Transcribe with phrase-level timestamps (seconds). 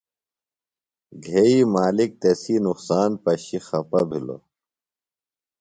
[1.25, 4.43] گھئی مالِک تسی نقصان پشیۡ خپہ بِھلوۡ۔